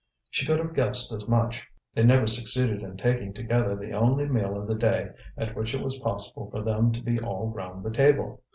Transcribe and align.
She 0.31 0.47
could 0.47 0.57
have 0.57 0.73
guessed 0.73 1.11
as 1.11 1.27
much; 1.27 1.67
they 1.93 2.01
never 2.01 2.25
succeeded 2.25 2.81
in 2.81 2.97
taking 2.97 3.35
together 3.35 3.75
the 3.75 3.91
only 3.93 4.25
meal 4.27 4.59
of 4.59 4.67
the 4.67 4.73
day 4.73 5.11
at 5.37 5.55
which 5.55 5.75
it 5.75 5.83
was 5.83 5.99
possible 5.99 6.49
for 6.49 6.63
them 6.63 6.91
to 6.93 7.01
be 7.03 7.19
all 7.21 7.49
round 7.51 7.83
the 7.83 7.91
table. 7.91 8.41